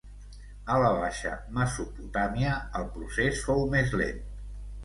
[0.75, 4.27] A la baixa Mesopotàmia el procés fou més lent.